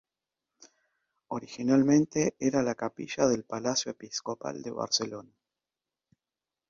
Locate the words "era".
2.39-2.63